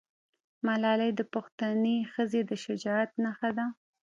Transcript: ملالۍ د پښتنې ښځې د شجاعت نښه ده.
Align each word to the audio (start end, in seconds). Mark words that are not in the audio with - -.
ملالۍ 0.65 1.11
د 1.15 1.21
پښتنې 1.33 1.95
ښځې 2.11 2.41
د 2.49 2.51
شجاعت 2.63 3.11
نښه 3.23 3.49
ده. 3.57 3.65